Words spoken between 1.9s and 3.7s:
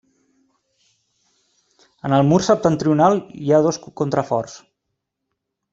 En el mur septentrional hi ha